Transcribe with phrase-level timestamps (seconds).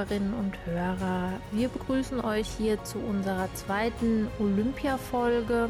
[0.00, 1.32] Hörerinnen und Hörer.
[1.52, 5.68] Wir begrüßen euch hier zu unserer zweiten Olympia-Folge.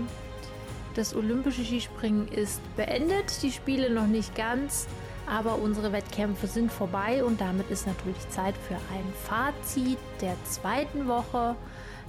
[0.95, 4.87] Das olympische Skispringen ist beendet, die Spiele noch nicht ganz,
[5.27, 11.09] aber unsere Wettkämpfe sind vorbei und damit ist natürlich Zeit für ein Fazit der zweiten
[11.09, 11.57] Woche.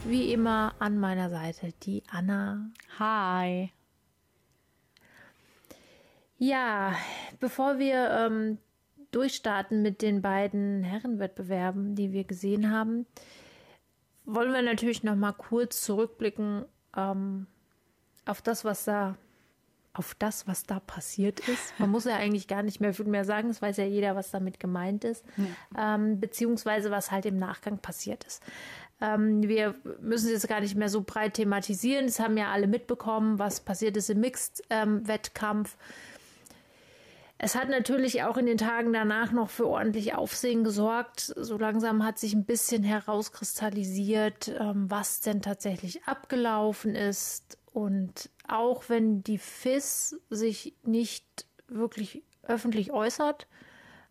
[0.05, 2.69] Wie immer an meiner Seite die Anna.
[2.99, 3.71] Hi.
[6.37, 6.93] Ja,
[7.39, 8.59] bevor wir ähm,
[9.11, 13.05] durchstarten mit den beiden Herrenwettbewerben, die wir gesehen haben,
[14.25, 17.47] wollen wir natürlich noch mal kurz zurückblicken ähm,
[18.25, 19.17] auf das, was da
[19.93, 21.77] auf das, was da passiert ist.
[21.77, 24.31] Man muss ja eigentlich gar nicht mehr viel mehr sagen, es weiß ja jeder, was
[24.31, 25.95] damit gemeint ist, ja.
[25.95, 28.41] ähm, beziehungsweise was halt im Nachgang passiert ist.
[29.01, 32.05] Ähm, wir müssen es jetzt gar nicht mehr so breit thematisieren.
[32.05, 35.75] Es haben ja alle mitbekommen, was passiert ist im Mixed-Wettkampf.
[35.75, 36.10] Ähm,
[37.43, 41.33] es hat natürlich auch in den Tagen danach noch für ordentlich Aufsehen gesorgt.
[41.35, 47.57] So langsam hat sich ein bisschen herauskristallisiert, ähm, was denn tatsächlich abgelaufen ist.
[47.73, 53.47] Und auch wenn die FIS sich nicht wirklich öffentlich äußert,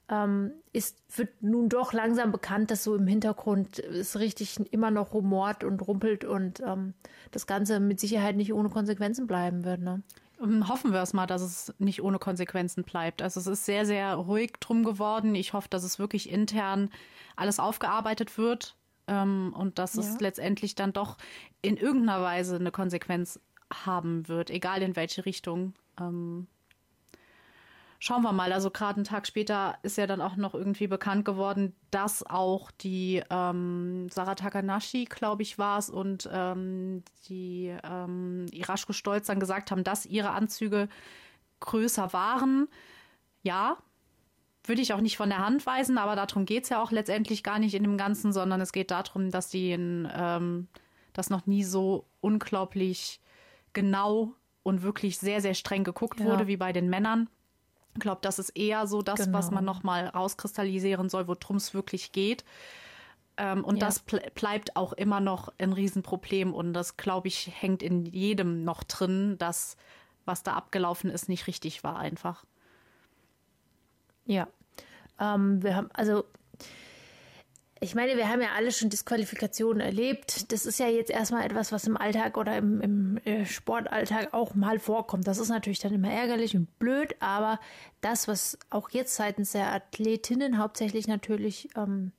[0.08, 5.14] ähm, ist, wird nun doch langsam bekannt, dass so im Hintergrund es richtig immer noch
[5.14, 6.94] rumort und rumpelt und ähm,
[7.30, 9.82] das Ganze mit Sicherheit nicht ohne Konsequenzen bleiben wird.
[9.82, 10.02] Ne?
[10.40, 13.22] Ähm, hoffen wir es mal, dass es nicht ohne Konsequenzen bleibt.
[13.22, 15.34] Also es ist sehr, sehr ruhig drum geworden.
[15.34, 16.90] Ich hoffe, dass es wirklich intern
[17.36, 20.02] alles aufgearbeitet wird ähm, und dass ja.
[20.02, 21.16] es letztendlich dann doch
[21.62, 23.40] in irgendeiner Weise eine Konsequenz
[23.72, 25.74] haben wird, egal in welche Richtung.
[25.98, 26.46] Ähm,
[28.00, 28.52] schauen wir mal.
[28.52, 32.72] Also gerade einen Tag später ist ja dann auch noch irgendwie bekannt geworden, dass auch
[32.72, 39.38] die ähm, Sarah Takanashi, glaube ich, war es, und ähm, die ähm, Irashko Stolz dann
[39.38, 40.88] gesagt haben, dass ihre Anzüge
[41.60, 42.68] größer waren.
[43.42, 43.76] Ja,
[44.64, 47.42] würde ich auch nicht von der Hand weisen, aber darum geht es ja auch letztendlich
[47.42, 50.68] gar nicht in dem Ganzen, sondern es geht darum, dass die ähm,
[51.12, 53.20] das noch nie so unglaublich
[53.74, 56.26] genau und wirklich sehr, sehr streng geguckt ja.
[56.26, 57.28] wurde wie bei den Männern.
[57.94, 59.38] Ich glaube, das ist eher so das, genau.
[59.38, 62.44] was man nochmal rauskristallisieren soll, worum es wirklich geht.
[63.36, 63.86] Ähm, und ja.
[63.86, 64.00] das
[64.34, 66.54] bleibt auch immer noch ein Riesenproblem.
[66.54, 69.76] Und das, glaube ich, hängt in jedem noch drin, dass
[70.26, 72.44] was da abgelaufen ist, nicht richtig war einfach.
[74.26, 74.46] Ja.
[75.18, 76.24] Ähm, wir haben, also
[77.82, 80.52] ich meine, wir haben ja alle schon Disqualifikationen erlebt.
[80.52, 84.54] Das ist ja jetzt erstmal etwas, was im Alltag oder im, im äh, Sportalltag auch
[84.54, 85.26] mal vorkommt.
[85.26, 87.58] Das ist natürlich dann immer ärgerlich und blöd, aber
[88.02, 92.12] das, was auch jetzt seitens der Athletinnen hauptsächlich natürlich ähm,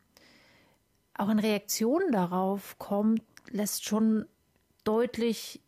[1.14, 3.22] auch in Reaktionen darauf kommt,
[3.52, 4.26] lässt schon
[4.84, 5.62] deutlich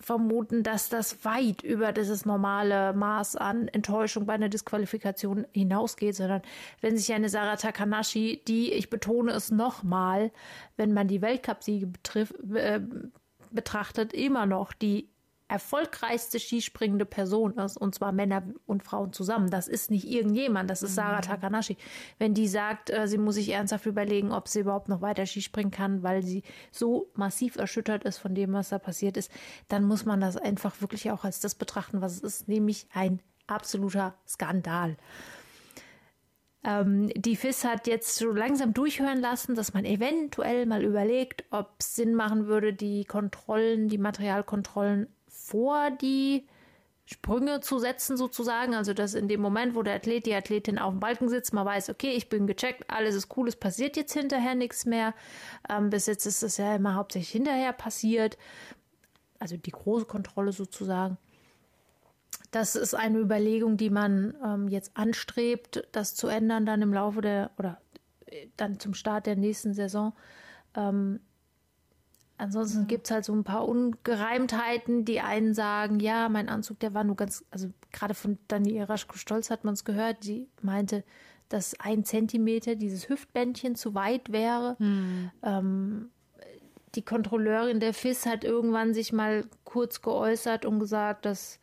[0.00, 6.42] vermuten, dass das weit über dieses normale Maß an Enttäuschung bei einer Disqualifikation hinausgeht, sondern
[6.80, 10.30] wenn sich eine Sarah Takanashi, die, ich betone es nochmal,
[10.76, 11.90] wenn man die Weltcupsiege
[12.54, 12.80] äh,
[13.50, 15.08] betrachtet, immer noch die
[15.48, 19.50] erfolgreichste skispringende Person ist, und zwar Männer und Frauen zusammen.
[19.50, 21.22] Das ist nicht irgendjemand, das ist Sarah mhm.
[21.22, 21.76] Takanashi.
[22.18, 25.70] Wenn die sagt, äh, sie muss sich ernsthaft überlegen, ob sie überhaupt noch weiter Skispringen
[25.70, 29.32] kann, weil sie so massiv erschüttert ist von dem, was da passiert ist,
[29.68, 33.20] dann muss man das einfach wirklich auch als das betrachten, was es ist, nämlich ein
[33.46, 34.96] absoluter Skandal.
[36.64, 41.76] Ähm, die FIS hat jetzt so langsam durchhören lassen, dass man eventuell mal überlegt, ob
[41.78, 45.06] es Sinn machen würde, die Kontrollen, die Materialkontrollen
[45.46, 46.46] vor die
[47.06, 50.92] Sprünge zu setzen sozusagen, also dass in dem Moment, wo der Athlet, die Athletin auf
[50.92, 54.12] dem Balken sitzt, man weiß, okay, ich bin gecheckt, alles ist cool, es passiert jetzt
[54.12, 55.14] hinterher nichts mehr.
[55.70, 58.36] Ähm, bis jetzt ist es ja immer hauptsächlich hinterher passiert,
[59.38, 61.16] also die große Kontrolle sozusagen.
[62.50, 67.22] Das ist eine Überlegung, die man ähm, jetzt anstrebt, das zu ändern dann im Laufe
[67.22, 67.80] der oder
[68.26, 70.12] äh, dann zum Start der nächsten Saison.
[70.74, 71.20] Ähm,
[72.38, 75.04] Ansonsten gibt es halt so ein paar Ungereimtheiten.
[75.04, 79.50] Die einen sagen, ja, mein Anzug, der war nur ganz, also gerade von Dani Raschko-Stolz
[79.50, 81.02] hat man es gehört, die meinte,
[81.48, 84.76] dass ein Zentimeter dieses Hüftbändchen zu weit wäre.
[84.78, 85.30] Hm.
[85.42, 86.10] Ähm,
[86.94, 91.58] die Kontrolleurin der FIS hat irgendwann sich mal kurz geäußert und gesagt, dass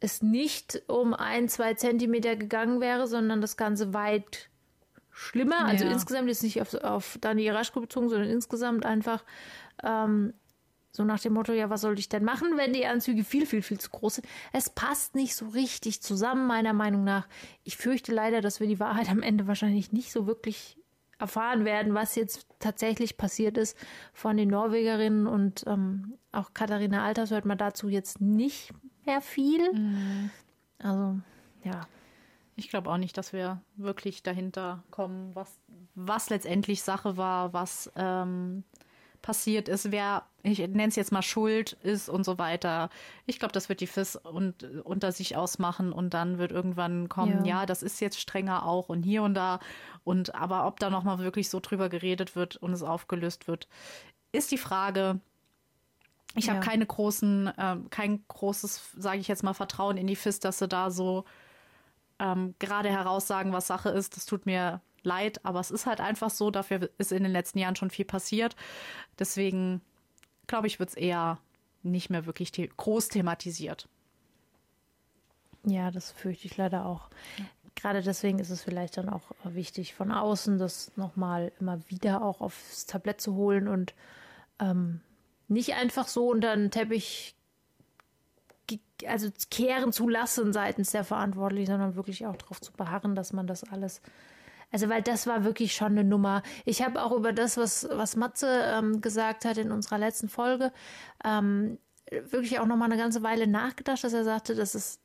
[0.00, 4.47] es nicht um ein, zwei Zentimeter gegangen wäre, sondern das Ganze weit
[5.18, 5.66] schlimmer.
[5.66, 5.90] Also ja.
[5.90, 9.24] insgesamt ist nicht auf, auf Dani Raschko bezogen, sondern insgesamt einfach
[9.82, 10.32] ähm,
[10.92, 13.62] so nach dem Motto, ja, was soll ich denn machen, wenn die Anzüge viel, viel,
[13.62, 14.28] viel zu groß sind?
[14.52, 17.28] Es passt nicht so richtig zusammen, meiner Meinung nach.
[17.64, 20.78] Ich fürchte leider, dass wir die Wahrheit am Ende wahrscheinlich nicht so wirklich
[21.18, 23.76] erfahren werden, was jetzt tatsächlich passiert ist
[24.12, 28.72] von den Norwegerinnen und ähm, auch Katharina Alters hört man dazu jetzt nicht
[29.04, 29.72] mehr viel.
[29.72, 30.30] Mhm.
[30.78, 31.18] Also,
[31.64, 31.88] ja.
[32.58, 35.60] Ich glaube auch nicht, dass wir wirklich dahinter kommen, was,
[35.94, 38.64] was letztendlich Sache war, was ähm,
[39.22, 42.90] passiert ist, wer, ich nenne es jetzt mal Schuld ist und so weiter.
[43.26, 47.44] Ich glaube, das wird die FIS und, unter sich ausmachen und dann wird irgendwann kommen,
[47.44, 47.60] ja.
[47.60, 47.66] ja.
[47.66, 49.60] das ist jetzt strenger auch und hier und da.
[50.02, 53.68] Und aber ob da nochmal wirklich so drüber geredet wird und es aufgelöst wird,
[54.32, 55.20] ist die Frage.
[56.34, 56.54] Ich ja.
[56.54, 60.58] habe keine großen, äh, kein großes, sage ich jetzt mal, Vertrauen in die FIS, dass
[60.58, 61.24] sie da so
[62.18, 64.16] ähm, gerade heraussagen, was Sache ist.
[64.16, 66.50] Das tut mir leid, aber es ist halt einfach so.
[66.50, 68.56] Dafür ist in den letzten Jahren schon viel passiert.
[69.18, 69.80] Deswegen
[70.46, 71.38] glaube ich, wird es eher
[71.82, 73.88] nicht mehr wirklich the groß thematisiert.
[75.64, 77.08] Ja, das fürchte ich leider auch.
[77.74, 82.40] Gerade deswegen ist es vielleicht dann auch wichtig, von außen das nochmal immer wieder auch
[82.40, 83.94] aufs Tablett zu holen und
[84.58, 85.00] ähm,
[85.46, 87.36] nicht einfach so unter den Teppich
[89.06, 93.46] also kehren zu lassen seitens der Verantwortlichen, sondern wirklich auch darauf zu beharren, dass man
[93.46, 94.02] das alles
[94.70, 96.42] also, weil das war wirklich schon eine Nummer.
[96.66, 100.72] Ich habe auch über das, was, was Matze ähm, gesagt hat in unserer letzten Folge,
[101.24, 101.78] ähm,
[102.10, 105.00] wirklich auch noch mal eine ganze Weile nachgedacht, dass er sagte, dass es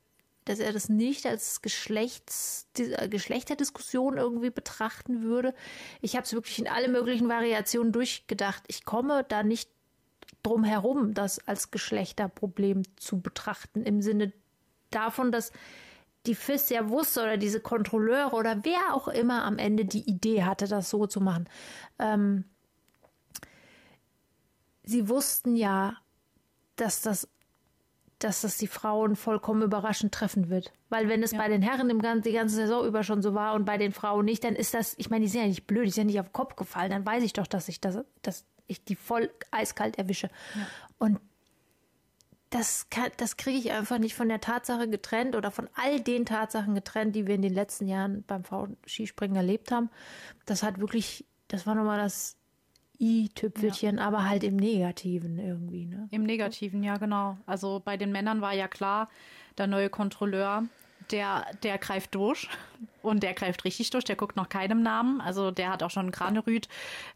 [0.46, 5.54] dass er das nicht als Geschlechts, äh, Geschlechterdiskussion irgendwie betrachten würde.
[6.02, 8.62] Ich habe es wirklich in alle möglichen Variationen durchgedacht.
[8.66, 9.70] Ich komme da nicht
[10.44, 14.32] drum herum, das als Geschlechterproblem zu betrachten, im Sinne
[14.90, 15.50] davon, dass
[16.26, 20.44] die FIS ja wusste oder diese Kontrolleure oder wer auch immer am Ende die Idee
[20.44, 21.48] hatte, das so zu machen.
[21.98, 22.44] Ähm,
[24.84, 25.96] sie wussten ja,
[26.76, 27.28] dass das,
[28.18, 30.72] dass das die Frauen vollkommen überraschend treffen wird.
[30.88, 31.38] Weil wenn es ja.
[31.38, 33.92] bei den Herren im ganzen, die ganze Saison über schon so war und bei den
[33.92, 36.12] Frauen nicht, dann ist das, ich meine, die sind ja nicht blöd, die sind ja
[36.12, 38.96] nicht auf den Kopf gefallen, dann weiß ich doch, dass ich das, dass ich die
[38.96, 40.30] voll eiskalt erwische.
[40.54, 40.66] Ja.
[40.98, 41.20] Und
[42.50, 46.74] das, das kriege ich einfach nicht von der Tatsache getrennt oder von all den Tatsachen
[46.74, 48.44] getrennt, die wir in den letzten Jahren beim
[48.86, 49.90] Skispringen erlebt haben.
[50.46, 52.36] Das hat wirklich, das war nochmal das
[53.00, 54.06] i-Tüpfelchen, ja.
[54.06, 55.86] aber halt im Negativen irgendwie.
[55.86, 56.06] Ne?
[56.12, 57.36] Im Negativen, ja, genau.
[57.44, 59.08] Also bei den Männern war ja klar,
[59.58, 60.64] der neue Kontrolleur,
[61.10, 62.48] der, der greift durch
[63.02, 64.04] und der greift richtig durch.
[64.04, 65.20] Der guckt noch keinem Namen.
[65.20, 66.68] Also der hat auch schon Granerüth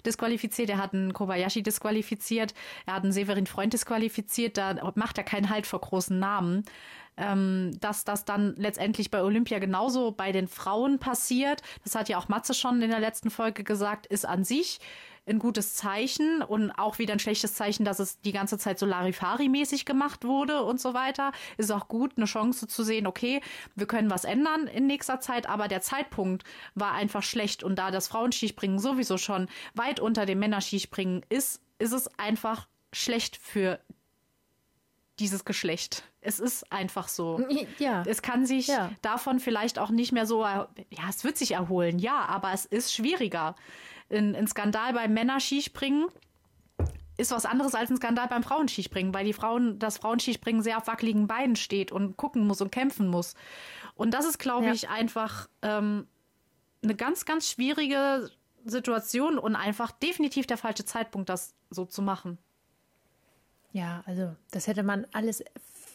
[0.04, 2.54] disqualifiziert, er hat einen Kobayashi disqualifiziert,
[2.86, 4.56] er hat einen Severin Freund disqualifiziert.
[4.56, 6.64] Da macht er keinen Halt vor großen Namen.
[7.20, 12.16] Ähm, dass das dann letztendlich bei Olympia genauso bei den Frauen passiert, das hat ja
[12.16, 14.78] auch Matze schon in der letzten Folge gesagt, ist an sich
[15.28, 18.86] ein gutes Zeichen und auch wieder ein schlechtes Zeichen, dass es die ganze Zeit so
[18.86, 21.32] Larifari-mäßig gemacht wurde und so weiter.
[21.56, 23.40] Ist auch gut, eine Chance zu sehen, okay,
[23.74, 26.44] wir können was ändern in nächster Zeit, aber der Zeitpunkt
[26.74, 31.92] war einfach schlecht und da das Frauenskispringen sowieso schon weit unter dem Männerskispringen ist, ist
[31.92, 33.80] es einfach schlecht für
[35.18, 36.04] dieses Geschlecht.
[36.20, 37.40] Es ist einfach so.
[37.78, 38.02] Ja.
[38.06, 38.90] Es kann sich ja.
[39.02, 40.68] davon vielleicht auch nicht mehr so, ja,
[41.08, 43.54] es wird sich erholen, ja, aber es ist schwieriger
[44.10, 46.06] ein, ein Skandal beim Männerskispringen
[47.18, 50.86] ist was anderes als ein Skandal beim Frauenskispringen, weil die Frauen, das Frauenskispringen sehr auf
[50.86, 53.34] wackeligen Beinen steht und gucken muss und kämpfen muss.
[53.96, 54.72] Und das ist, glaube ja.
[54.72, 56.06] ich, einfach ähm,
[56.82, 58.30] eine ganz, ganz schwierige
[58.64, 62.38] Situation und einfach definitiv der falsche Zeitpunkt, das so zu machen.
[63.72, 65.42] Ja, also das hätte man alles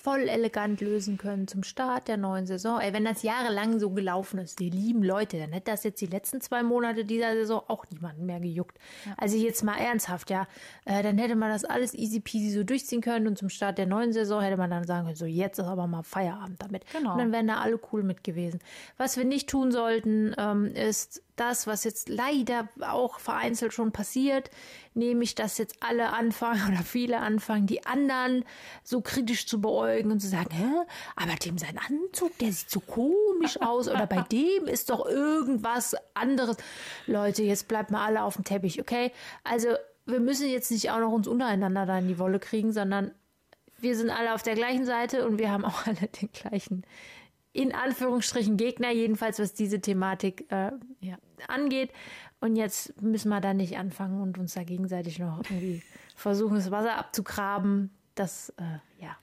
[0.04, 2.82] voll elegant lösen können zum Start der neuen Saison.
[2.82, 6.08] Ey, wenn das jahrelang so gelaufen ist, die lieben Leute, dann hätte das jetzt die
[6.08, 8.78] letzten zwei Monate dieser Saison auch niemanden mehr gejuckt.
[9.06, 9.14] Ja.
[9.16, 10.46] Also jetzt mal ernsthaft, ja,
[10.84, 13.86] äh, dann hätte man das alles easy peasy so durchziehen können und zum Start der
[13.86, 16.84] neuen Saison hätte man dann sagen können, so jetzt ist aber mal Feierabend damit.
[16.92, 17.14] Genau.
[17.14, 18.60] Und dann wären da alle cool mit gewesen.
[18.98, 24.50] Was wir nicht tun sollten, ähm, ist das, was jetzt leider auch vereinzelt schon passiert,
[24.94, 28.46] nämlich dass jetzt alle anfangen oder viele anfangen, die anderen
[28.84, 30.86] so kritisch zu beäugen und zu sagen, hä,
[31.16, 35.96] aber dem sein Anzug, der sieht so komisch aus oder bei dem ist doch irgendwas
[36.14, 36.58] anderes.
[37.08, 39.12] Leute, jetzt bleibt mal alle auf dem Teppich, okay?
[39.44, 39.70] Also
[40.06, 43.12] wir müssen jetzt nicht auch noch uns untereinander da in die Wolle kriegen, sondern
[43.80, 46.84] wir sind alle auf der gleichen Seite und wir haben auch alle den gleichen
[47.54, 51.18] in Anführungsstrichen Gegner, jedenfalls was diese Thematik äh, ja,
[51.48, 51.92] angeht.
[52.42, 55.82] Und jetzt müssen wir da nicht anfangen und uns da gegenseitig noch irgendwie
[56.16, 57.92] versuchen, das Wasser abzugraben.
[58.16, 59.16] Das, äh, ja.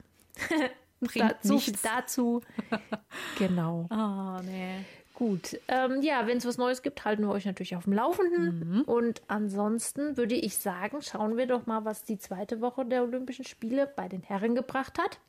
[1.01, 1.83] Bringt dazu, nichts.
[1.83, 2.41] dazu.
[3.39, 3.89] genau.
[3.91, 4.85] Oh, nee.
[5.15, 5.59] Gut.
[5.69, 8.59] Ähm, ja, wenn es was Neues gibt, halten wir euch natürlich auf dem Laufenden.
[8.59, 8.83] Mhm.
[8.83, 13.45] Und ansonsten würde ich sagen, schauen wir doch mal, was die zweite Woche der Olympischen
[13.45, 15.21] Spiele bei den Herren gebracht hat.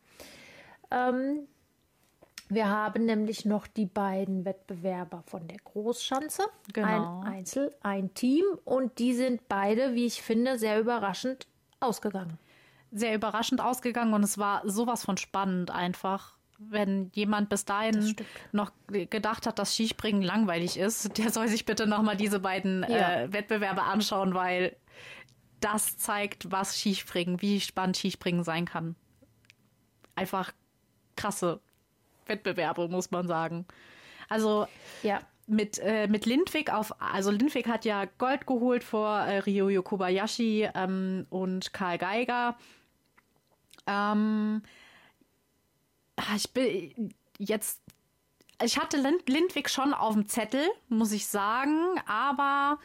[0.91, 1.48] Ähm,
[2.53, 6.43] wir haben nämlich noch die beiden Wettbewerber von der Großschanze.
[6.74, 7.22] Genau.
[7.22, 8.43] Ein Einzel, ein Team.
[8.65, 11.48] Und die sind beide, wie ich finde, sehr überraschend
[11.79, 12.38] ausgegangen.
[12.91, 16.38] Sehr überraschend ausgegangen und es war sowas von spannend einfach.
[16.60, 18.15] wenn jemand bis dahin
[18.51, 23.22] noch gedacht hat, dass Skispringen langweilig ist, der soll sich bitte nochmal diese beiden ja.
[23.22, 24.75] äh, Wettbewerbe anschauen, weil
[25.62, 28.96] das zeigt, was Skispringen, wie spannend Skispringen sein kann.
[30.15, 30.51] Einfach
[31.15, 31.62] krasse
[32.31, 33.65] Wettbewerbe, muss man sagen.
[34.29, 34.65] Also
[35.03, 35.19] ja.
[35.47, 40.69] mit, äh, mit Lindwig auf, also Lindwig hat ja Gold geholt vor äh, Ryoyo Kobayashi
[40.73, 42.55] ähm, und Karl Geiger.
[43.88, 44.61] Ähm,
[46.15, 47.81] ah, ich bin jetzt,
[48.63, 52.79] ich hatte Lind Lindwig schon auf dem Zettel, muss ich sagen, aber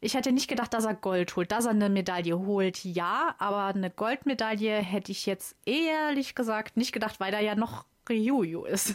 [0.00, 1.50] ich hätte nicht gedacht, dass er Gold holt.
[1.52, 6.92] Dass er eine Medaille holt, ja, aber eine Goldmedaille hätte ich jetzt ehrlich gesagt nicht
[6.92, 8.94] gedacht, weil er ja noch Ryuyu ist.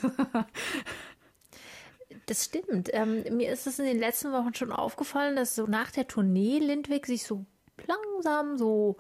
[2.26, 2.90] das stimmt.
[2.94, 6.60] Ähm, mir ist es in den letzten Wochen schon aufgefallen, dass so nach der Tournee
[6.60, 7.46] Lindwig sich so
[7.88, 8.98] langsam so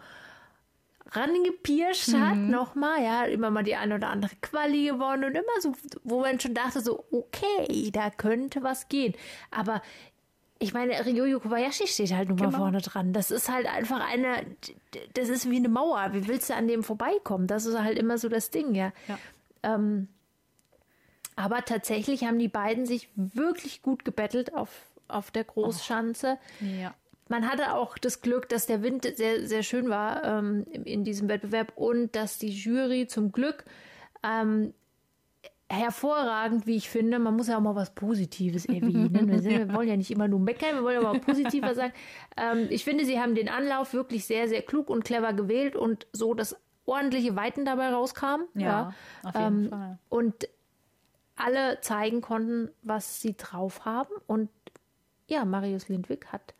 [1.13, 2.29] rangepirscht mhm.
[2.29, 6.21] hat, nochmal, ja, immer mal die eine oder andere Quali gewonnen und immer so, wo
[6.21, 9.13] man schon dachte, so, okay, da könnte was gehen.
[9.49, 9.81] Aber
[10.59, 12.59] ich meine, Ryoyo Kobayashi steht halt nun mal genau.
[12.59, 13.13] vorne dran.
[13.13, 14.45] Das ist halt einfach eine,
[15.15, 16.13] das ist wie eine Mauer.
[16.13, 17.47] Wie willst du an dem vorbeikommen?
[17.47, 18.93] Das ist halt immer so das Ding, ja.
[19.07, 19.17] ja.
[19.63, 20.07] Ähm,
[21.35, 24.69] aber tatsächlich haben die beiden sich wirklich gut gebettelt auf,
[25.07, 26.37] auf der Großschanze.
[26.61, 26.65] Oh.
[26.81, 26.93] Ja.
[27.29, 31.29] Man hatte auch das Glück, dass der Wind sehr, sehr schön war ähm, in diesem
[31.29, 33.63] Wettbewerb und dass die Jury zum Glück
[34.21, 34.73] ähm,
[35.69, 37.19] hervorragend, wie ich finde.
[37.19, 39.29] Man muss ja auch mal was Positives erwähnen.
[39.29, 41.93] Wir, sind, wir wollen ja nicht immer nur meckern, wir wollen aber positiver sagen.
[42.35, 46.07] Ähm, ich finde, sie haben den Anlauf wirklich sehr, sehr klug und clever gewählt und
[46.11, 46.57] so, dass
[46.91, 48.47] ordentliche Weiten dabei rauskamen.
[48.53, 48.93] Ja, ja.
[49.23, 49.97] auf jeden ähm, Fall.
[50.09, 50.47] Und
[51.35, 54.13] alle zeigen konnten, was sie drauf haben.
[54.27, 54.49] Und
[55.27, 56.53] ja, Marius Lindwig hat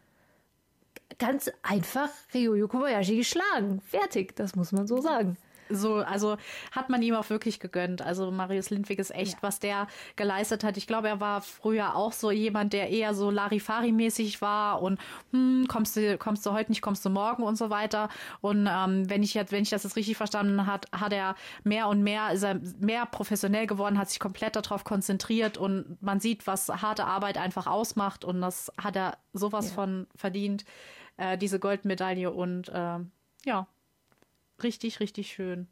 [1.20, 3.82] ganz einfach Ryoyo Kobayashi geschlagen.
[3.82, 5.38] Fertig, das muss man so sagen
[5.72, 6.38] so, also
[6.72, 8.02] hat man ihm auch wirklich gegönnt.
[8.02, 9.38] Also Marius Lindwig ist echt, ja.
[9.42, 10.78] was der geleistet hat.
[10.78, 15.00] Ich glaube, er war früher auch so jemand, der eher so Larifari-mäßig war und
[15.32, 18.10] hm, kommst du, kommst du heute nicht, kommst du morgen und so weiter.
[18.42, 21.88] Und ähm, wenn ich jetzt, wenn ich das jetzt richtig verstanden hat, hat er mehr
[21.88, 26.48] und mehr, ist er mehr professionell geworden, hat sich komplett darauf konzentriert und man sieht,
[26.48, 29.76] was harte Arbeit einfach ausmacht und das hat er sowas ja.
[29.76, 30.66] von verdient,
[31.18, 33.00] äh, diese Goldmedaille und äh,
[33.46, 33.68] ja,
[34.64, 35.68] richtig, richtig schön.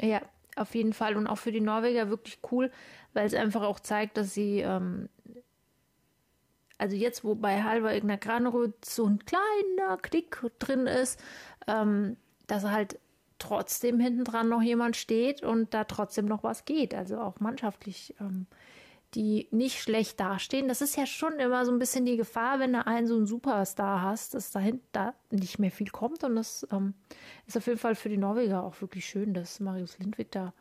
[0.00, 0.20] Ja,
[0.56, 1.16] auf jeden Fall.
[1.16, 2.70] Und auch für die Norweger wirklich cool,
[3.12, 5.08] weil es einfach auch zeigt, dass sie, ähm,
[6.78, 11.20] also jetzt, wo bei Halber Ignar Graneröd so ein kleiner Knick drin ist,
[11.66, 12.16] ähm,
[12.46, 12.98] dass halt
[13.38, 16.94] trotzdem hinten dran noch jemand steht und da trotzdem noch was geht.
[16.94, 18.46] Also auch mannschaftlich ähm,
[19.14, 20.68] die nicht schlecht dastehen.
[20.68, 23.26] Das ist ja schon immer so ein bisschen die Gefahr, wenn du einen so einen
[23.26, 26.24] Superstar hast, dass dahinter nicht mehr viel kommt.
[26.24, 26.94] Und das ähm,
[27.46, 30.52] ist auf jeden Fall für die Norweger auch wirklich schön, dass Marius Lindwig da,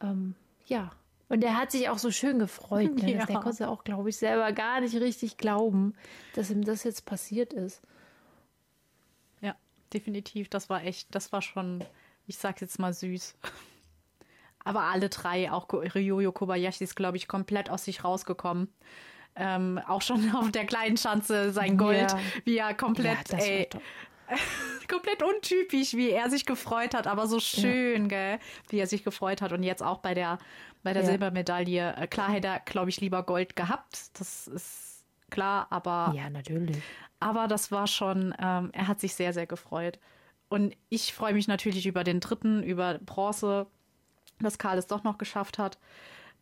[0.00, 0.34] ähm,
[0.66, 0.92] ja.
[1.28, 2.94] Und der hat sich auch so schön gefreut.
[2.96, 3.12] Ne?
[3.14, 3.26] Ja.
[3.26, 5.94] Der konnte auch, glaube ich, selber gar nicht richtig glauben,
[6.34, 7.82] dass ihm das jetzt passiert ist.
[9.40, 9.56] Ja,
[9.92, 10.48] definitiv.
[10.48, 11.84] Das war echt, das war schon,
[12.26, 13.34] ich sag's jetzt mal süß.
[14.64, 18.68] Aber alle drei, auch Ryoyo Kobayashi ist, glaube ich, komplett aus sich rausgekommen.
[19.34, 22.18] Ähm, auch schon auf der kleinen Schanze sein Gold, ja.
[22.44, 23.68] wie er komplett, ja, ey,
[24.88, 28.08] komplett untypisch, wie er sich gefreut hat, aber so schön, ja.
[28.08, 28.38] gell,
[28.68, 29.52] wie er sich gefreut hat.
[29.52, 30.38] Und jetzt auch bei der,
[30.82, 31.94] bei der Silbermedaille.
[31.96, 34.18] Äh, klar hätte er, glaube ich, lieber Gold gehabt.
[34.18, 36.12] Das ist klar, aber.
[36.16, 36.76] Ja, natürlich.
[37.20, 40.00] Aber das war schon, ähm, er hat sich sehr, sehr gefreut.
[40.48, 43.66] Und ich freue mich natürlich über den dritten, über Bronze
[44.44, 45.78] dass Karl es doch noch geschafft hat,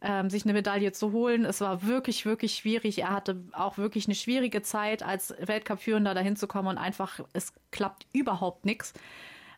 [0.02, 1.45] ähm, sich eine Medaille zu holen.
[1.45, 2.99] Es war wirklich, wirklich schwierig.
[3.00, 7.52] Er hatte auch wirklich eine schwierige Zeit, als Weltcup-Führender dahin zu kommen und einfach, es
[7.71, 8.95] klappt überhaupt nichts.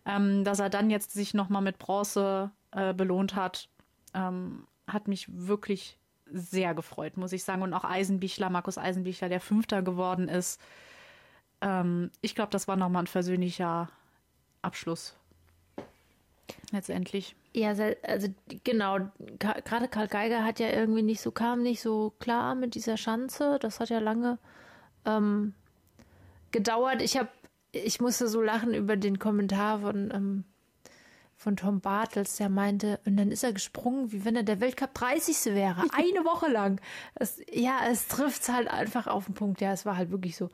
[0.05, 3.69] Ähm, dass er dann jetzt sich nochmal mit Bronze äh, belohnt hat,
[4.15, 5.97] ähm, hat mich wirklich
[6.27, 7.63] sehr gefreut, muss ich sagen.
[7.63, 10.61] Und auch Eisenbichler, Markus Eisenbichler, der Fünfter geworden ist.
[11.61, 13.91] Ähm, ich glaube, das war nochmal ein versöhnlicher
[14.61, 15.17] Abschluss.
[16.73, 17.37] Letztendlich.
[17.54, 18.28] Ja, also
[18.64, 18.99] genau,
[19.38, 23.59] gerade Karl Geiger hat ja irgendwie nicht so, kam nicht so klar mit dieser Schanze.
[23.61, 24.38] Das hat ja lange
[25.04, 25.52] ähm,
[26.50, 27.02] gedauert.
[27.02, 27.28] Ich habe,
[27.73, 30.44] ich musste so lachen über den Kommentar von, ähm,
[31.37, 34.94] von Tom Bartels, der meinte, und dann ist er gesprungen, wie wenn er der Weltcup
[34.94, 35.54] 30.
[35.54, 36.80] wäre, eine Woche lang.
[37.16, 39.61] Das, ja, es trifft halt einfach auf den Punkt.
[39.61, 40.49] Ja, es war halt wirklich so.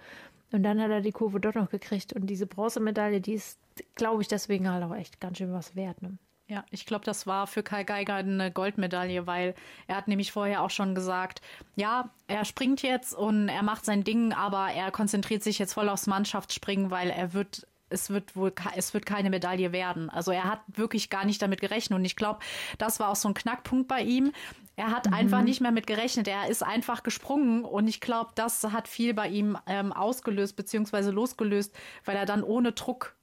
[0.51, 2.13] Und dann hat er die Kurve doch noch gekriegt.
[2.13, 3.59] Und diese Bronzemedaille, die ist,
[3.95, 6.01] glaube ich, deswegen halt auch echt ganz schön was wert.
[6.03, 6.19] Ne?
[6.51, 9.55] Ja, ich glaube, das war für Kai Geiger eine Goldmedaille, weil
[9.87, 11.43] er hat nämlich vorher auch schon gesagt,
[11.77, 15.91] ja, er springt jetzt und er macht sein Ding, aber er konzentriert sich jetzt voll
[15.91, 20.11] aufs Mannschaftsspringen, weil er wird es wird wohl, es wird keine Medaille werden.
[20.11, 21.99] Also er hat wirklich gar nicht damit gerechnet.
[21.99, 22.41] Und ich glaube,
[22.77, 24.33] das war auch so ein Knackpunkt bei ihm.
[24.77, 25.15] Er hat mhm.
[25.15, 26.29] einfach nicht mehr mit gerechnet.
[26.29, 27.65] Er ist einfach gesprungen.
[27.65, 31.75] Und ich glaube, das hat viel bei ihm ähm, ausgelöst, beziehungsweise losgelöst,
[32.05, 33.17] weil er dann ohne Druck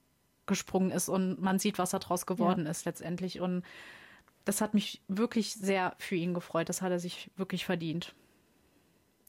[0.48, 2.72] gesprungen ist und man sieht, was daraus geworden ja.
[2.72, 3.40] ist letztendlich.
[3.42, 3.64] Und
[4.46, 6.70] das hat mich wirklich sehr für ihn gefreut.
[6.70, 8.14] Das hat er sich wirklich verdient.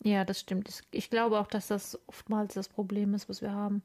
[0.02, 0.82] Ja, das stimmt.
[0.90, 3.82] Ich glaube auch, dass das oftmals das Problem ist, was wir haben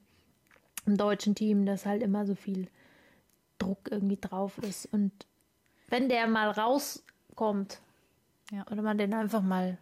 [0.85, 2.67] im deutschen Team, dass halt immer so viel
[3.57, 4.87] Druck irgendwie drauf ist.
[4.87, 5.11] Und
[5.87, 7.81] wenn der mal rauskommt,
[8.51, 8.65] ja.
[8.69, 9.77] oder man den einfach mal,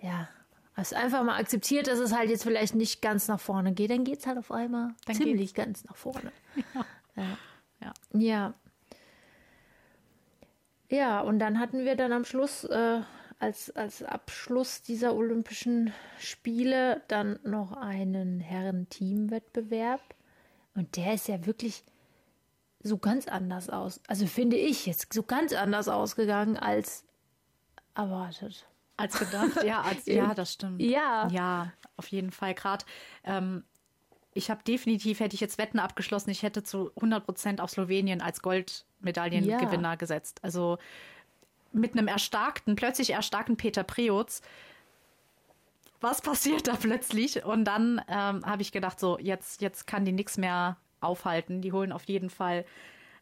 [0.00, 0.28] ja,
[0.74, 4.04] also einfach mal akzeptiert, dass es halt jetzt vielleicht nicht ganz nach vorne geht, dann
[4.04, 6.32] geht es halt auf einmal dann ziemlich ganz nach vorne.
[6.74, 6.86] Ja.
[7.16, 7.36] Ja.
[7.80, 8.20] ja.
[8.20, 8.54] ja.
[10.90, 13.00] Ja, und dann hatten wir dann am Schluss äh,
[13.38, 20.02] als, als Abschluss dieser Olympischen Spiele dann noch einen Herren-Team-Wettbewerb.
[20.74, 21.84] Und der ist ja wirklich
[22.82, 24.00] so ganz anders aus.
[24.08, 27.04] Also finde ich jetzt so ganz anders ausgegangen als
[27.94, 28.66] erwartet.
[29.00, 30.80] Als gedacht, ja, als, ja, das stimmt.
[30.80, 31.28] Ja.
[31.28, 32.54] Ja, auf jeden Fall.
[32.54, 32.84] Gerade,
[33.24, 33.64] ähm,
[34.32, 38.20] ich habe definitiv, hätte ich jetzt Wetten abgeschlossen, ich hätte zu 100 Prozent auf Slowenien
[38.20, 39.94] als Goldmedaillengewinner ja.
[39.96, 40.40] gesetzt.
[40.42, 40.78] Also
[41.72, 44.42] mit einem erstarkten, plötzlich erstarkten Peter Preutz.
[46.00, 47.44] Was passiert da plötzlich?
[47.44, 51.60] Und dann ähm, habe ich gedacht, so, jetzt, jetzt kann die nichts mehr aufhalten.
[51.60, 52.64] Die holen auf jeden Fall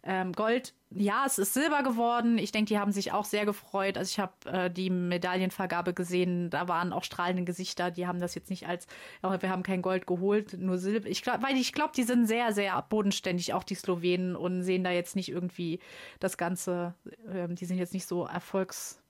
[0.04, 2.38] ähm, Gold, ja, es ist Silber geworden.
[2.38, 3.98] Ich denke, die haben sich auch sehr gefreut.
[3.98, 6.48] Also ich habe äh, die Medaillenvergabe gesehen.
[6.50, 7.90] Da waren auch strahlende Gesichter.
[7.90, 8.86] Die haben das jetzt nicht als,
[9.22, 11.08] oh, wir haben kein Gold geholt, nur Silber.
[11.08, 14.84] Ich glaube, weil ich glaube, die sind sehr, sehr bodenständig, auch die Slowenen und sehen
[14.84, 15.80] da jetzt nicht irgendwie
[16.20, 16.94] das Ganze.
[17.30, 19.02] Äh, die sind jetzt nicht so erfolgs,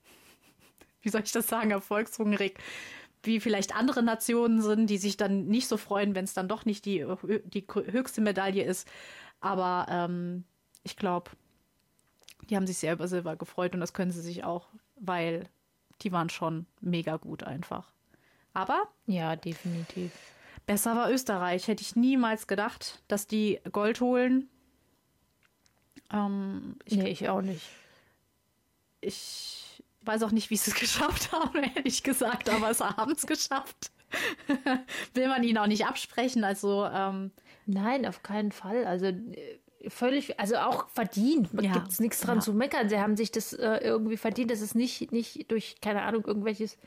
[1.03, 2.55] wie soll ich das sagen, erfolgshungrig
[3.25, 6.65] wie vielleicht andere Nationen sind, die sich dann nicht so freuen, wenn es dann doch
[6.65, 7.05] nicht die,
[7.45, 8.89] die höchste Medaille ist.
[9.41, 10.45] Aber ähm,
[10.89, 11.31] ich glaube,
[12.49, 15.49] die haben sich sehr über Silber gefreut und das können sie sich auch, weil
[16.01, 17.93] die waren schon mega gut einfach.
[18.55, 20.13] Aber ja, definitiv.
[20.67, 21.69] Besser war Österreich.
[21.69, 24.49] Hätte ich niemals gedacht, dass die Gold holen.
[26.11, 27.69] Ähm, ich, nee, ich auch nicht.
[29.01, 33.27] Ich weiß auch nicht, wie sie es geschafft haben, ehrlich gesagt, aber es haben es
[33.27, 33.91] geschafft.
[35.15, 36.45] Will man ihnen auch nicht absprechen.
[36.45, 37.31] Also ähm,
[37.67, 38.87] nein, auf keinen Fall.
[38.87, 41.49] Also äh, völlig, also auch verdient.
[41.61, 41.73] Ja.
[41.73, 42.43] Gibt es nichts dran ja.
[42.43, 42.89] zu meckern.
[42.89, 44.51] Sie haben sich das äh, irgendwie verdient.
[44.51, 46.79] Das ist nicht, nicht durch, keine Ahnung, irgendwelches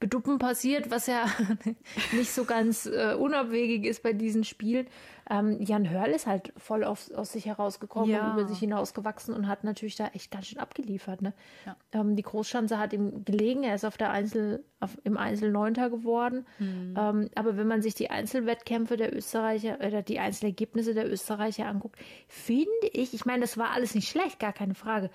[0.00, 1.26] Beduppen passiert, was ja
[2.12, 4.86] nicht so ganz äh, unabwegig ist bei diesen Spielen.
[5.28, 8.26] Ähm, Jan Hörl ist halt voll auf, aus sich herausgekommen ja.
[8.30, 11.20] und über sich hinausgewachsen und hat natürlich da echt ganz schön abgeliefert.
[11.20, 11.34] Ne?
[11.66, 11.76] Ja.
[11.92, 15.90] Ähm, die Großschanze hat ihm gelegen, er ist auf der Einzel, auf, im Einzel Neunter
[15.90, 16.46] geworden.
[16.60, 16.94] Mhm.
[16.96, 21.98] Ähm, aber wenn man sich die Einzelwettkämpfe der Österreicher oder die Einzelergebnisse der Österreicher anguckt,
[22.28, 25.10] finde ich, ich meine, das war alles nicht schlecht, gar keine Frage.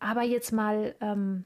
[0.00, 1.44] Aber jetzt mal ähm,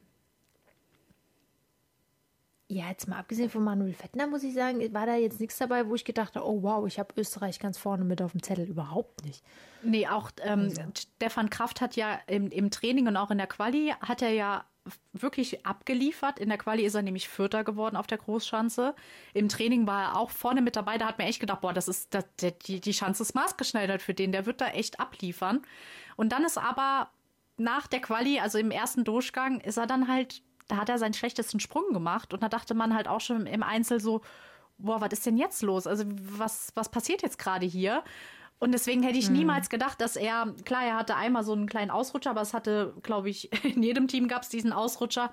[2.73, 5.87] ja, jetzt mal abgesehen von Manuel Fettner, muss ich sagen, war da jetzt nichts dabei,
[5.89, 8.67] wo ich gedacht habe, oh wow, ich habe Österreich ganz vorne mit auf dem Zettel.
[8.67, 9.45] Überhaupt nicht.
[9.83, 10.83] Nee, auch ähm, also.
[10.97, 14.65] Stefan Kraft hat ja im, im Training und auch in der Quali hat er ja
[15.13, 16.39] wirklich abgeliefert.
[16.39, 18.95] In der Quali ist er nämlich Vierter geworden auf der Großschanze.
[19.35, 20.99] Im Training war er auch vorne mit dabei.
[20.99, 22.25] Da hat man echt gedacht, boah, das ist das,
[22.67, 24.33] die, die Chance ist maßgeschneidert für den.
[24.33, 25.63] Der wird da echt abliefern.
[26.17, 27.11] Und dann ist aber
[27.59, 31.15] nach der Quali, also im ersten Durchgang, ist er dann halt da hat er seinen
[31.15, 34.23] schlechtesten Sprung gemacht und da dachte man halt auch schon im Einzel so,
[34.79, 35.87] boah, was ist denn jetzt los?
[35.87, 38.03] Also was, was passiert jetzt gerade hier?
[38.59, 39.33] Und deswegen hätte ich hm.
[39.33, 42.95] niemals gedacht, dass er, klar, er hatte einmal so einen kleinen Ausrutscher, aber es hatte,
[43.03, 45.33] glaube ich, in jedem Team gab es diesen Ausrutscher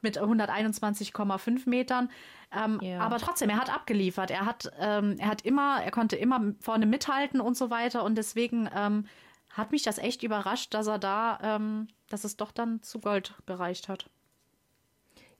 [0.00, 2.10] mit 121,5 Metern.
[2.50, 3.00] Ähm, ja.
[3.00, 4.30] Aber trotzdem, er hat abgeliefert.
[4.30, 8.02] Er hat, ähm, er hat immer, er konnte immer vorne mithalten und so weiter.
[8.02, 9.04] Und deswegen ähm,
[9.50, 13.34] hat mich das echt überrascht, dass er da, ähm, dass es doch dann zu Gold
[13.44, 14.06] gereicht hat.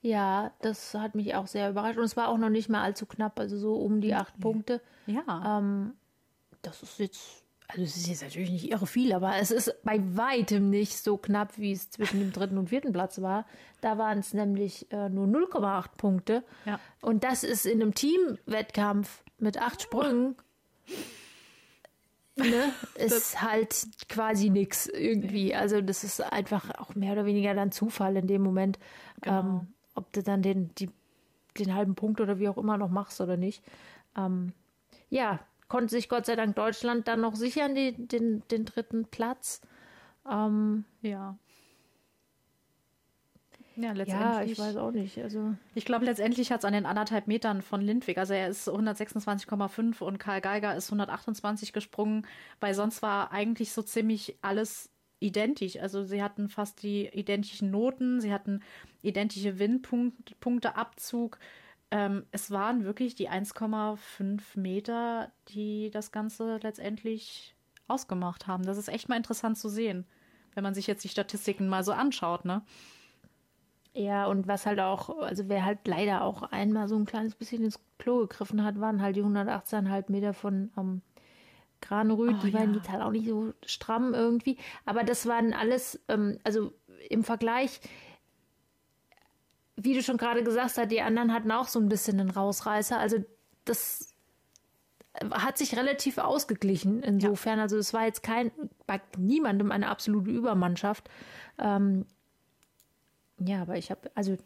[0.03, 1.99] Ja, das hat mich auch sehr überrascht.
[1.99, 4.81] Und es war auch noch nicht mal allzu knapp, also so um die acht Punkte.
[5.07, 5.59] Ja.
[5.59, 5.95] Ähm,
[6.63, 10.01] das ist jetzt, also es ist jetzt natürlich nicht irre viel, aber es ist bei
[10.17, 13.47] weitem nicht so knapp, wie es zwischen dem dritten und vierten Platz war.
[13.83, 16.45] Da waren es nämlich äh, nur 0,8 Punkte.
[16.65, 16.81] Ja.
[17.03, 20.35] Und das ist in einem Teamwettkampf mit acht Sprüngen.
[22.37, 25.55] Ne, ist halt quasi nichts irgendwie.
[25.55, 28.79] Also das ist einfach auch mehr oder weniger dann Zufall in dem Moment.
[29.21, 29.41] Genau.
[29.41, 30.91] Ähm, ob du dann den, die,
[31.59, 33.63] den halben Punkt oder wie auch immer noch machst oder nicht.
[34.17, 34.53] Ähm,
[35.09, 39.61] ja, konnte sich Gott sei Dank Deutschland dann noch sichern, die, den, den dritten Platz.
[40.29, 41.37] Ähm, ja.
[43.77, 44.31] Ja, letztendlich.
[44.31, 45.19] Ja, ich weiß auch nicht.
[45.23, 48.69] Also ich glaube, letztendlich hat es an den anderthalb Metern von Lindwig, also er ist
[48.69, 52.27] 126,5 und Karl Geiger ist 128 gesprungen,
[52.59, 54.91] weil sonst war eigentlich so ziemlich alles
[55.21, 55.79] identisch.
[55.79, 58.61] Also sie hatten fast die identischen Noten, sie hatten
[59.03, 61.39] identische Windpunkteabzug.
[61.91, 67.55] Ähm, es waren wirklich die 1,5 Meter, die das Ganze letztendlich
[67.89, 68.65] ausgemacht haben.
[68.65, 70.07] Das ist echt mal interessant zu sehen,
[70.55, 72.63] wenn man sich jetzt die Statistiken mal so anschaut, ne?
[73.93, 77.65] Ja, und was halt auch, also wer halt leider auch einmal so ein kleines bisschen
[77.65, 81.03] ins Klo gegriffen hat, waren halt die 118,5 Meter von ähm,
[81.81, 82.37] Granröd.
[82.39, 84.59] Oh, die waren jetzt halt auch nicht so stramm irgendwie.
[84.85, 86.73] Aber das waren alles, ähm, also
[87.09, 87.81] im Vergleich,
[89.77, 92.99] wie du schon gerade gesagt hast, die anderen hatten auch so ein bisschen einen Rausreißer.
[92.99, 93.25] Also
[93.65, 94.15] das
[95.33, 97.59] hat sich relativ ausgeglichen insofern.
[97.59, 97.65] Ja.
[97.65, 98.53] Also es war jetzt kein,
[98.87, 101.09] bei niemandem eine absolute Übermannschaft.
[101.59, 102.07] Ähm,
[103.39, 104.37] ja, aber ich habe, also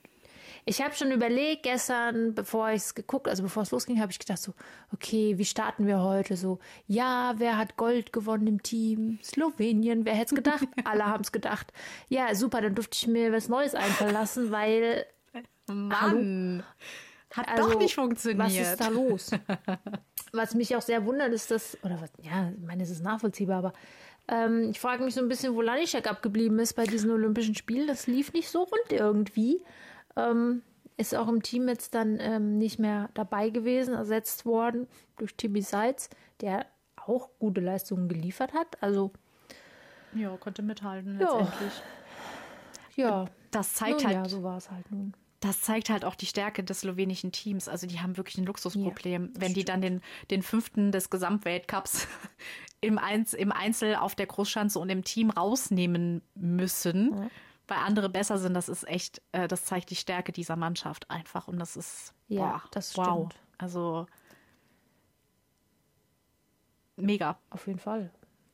[0.64, 4.18] ich habe schon überlegt gestern, bevor ich es geguckt, also bevor es losging, habe ich
[4.18, 4.54] gedacht so,
[4.92, 6.36] okay, wie starten wir heute?
[6.36, 9.18] So, ja, wer hat Gold gewonnen im Team?
[9.22, 10.66] Slowenien, wer hätte es gedacht?
[10.84, 11.72] Alle haben es gedacht.
[12.08, 15.06] Ja, super, dann durfte ich mir was Neues einfallen lassen, weil
[15.66, 16.62] Mann,
[17.30, 18.46] hat also, doch nicht funktioniert.
[18.46, 19.30] Was ist da los?
[20.32, 23.58] was mich auch sehr wundert, ist das, oder was, ja, ich meine, es ist nachvollziehbar,
[23.58, 23.72] aber
[24.28, 27.86] ähm, ich frage mich so ein bisschen, wo Lanischek abgeblieben ist bei diesen Olympischen Spielen.
[27.86, 29.62] Das lief nicht so rund irgendwie.
[30.16, 30.62] Ähm,
[30.96, 35.62] ist auch im Team jetzt dann ähm, nicht mehr dabei gewesen, ersetzt worden durch Timmy
[35.62, 36.08] Seitz,
[36.40, 38.82] der auch gute Leistungen geliefert hat.
[38.82, 39.12] Also
[40.14, 41.72] ja, konnte mithalten letztendlich.
[42.94, 44.16] Ja, das zeigt nun, halt.
[44.16, 45.14] Ja, so war es halt nun.
[45.40, 47.68] Das zeigt halt auch die Stärke des slowenischen Teams.
[47.68, 50.00] Also die haben wirklich ein Luxusproblem, ja, wenn die dann den,
[50.30, 52.06] den fünften des Gesamtweltcups
[52.80, 57.12] im, Einz, im Einzel auf der Großschanze und im Team rausnehmen müssen.
[57.12, 57.30] Ja
[57.68, 61.48] weil andere besser sind, das ist echt, äh, das zeigt die Stärke dieser Mannschaft einfach.
[61.48, 63.06] Und das ist, ja, boah, das stimmt.
[63.06, 63.28] wow.
[63.58, 64.06] Also
[66.96, 67.38] mega.
[67.50, 68.10] Auf jeden Fall.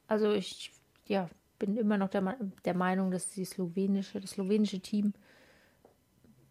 [0.07, 0.73] Also ich,
[1.07, 5.13] ja, bin immer noch der, der Meinung, dass die slowenische, das slowenische Team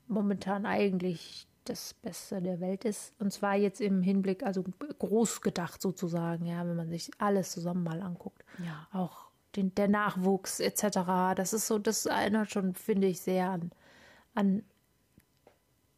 [0.07, 3.13] momentan eigentlich das Beste der Welt ist.
[3.19, 7.83] Und zwar jetzt im Hinblick, also groß gedacht sozusagen, ja, wenn man sich alles zusammen
[7.83, 8.43] mal anguckt.
[8.63, 8.87] Ja.
[8.91, 11.35] Auch den, der Nachwuchs etc.
[11.35, 13.71] Das ist so, das erinnert schon, finde ich, sehr an,
[14.35, 14.63] an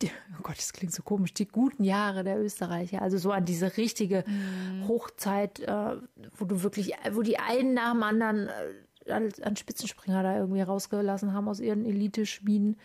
[0.02, 3.02] die, oh Gott, das klingt so komisch, die guten Jahre der Österreicher.
[3.02, 4.88] Also so an diese richtige mm.
[4.88, 5.98] Hochzeit, äh,
[6.38, 11.34] wo du wirklich, wo die einen nach dem anderen äh, an Spitzenspringer da irgendwie rausgelassen
[11.34, 12.80] haben aus ihren Elite-Schmieden.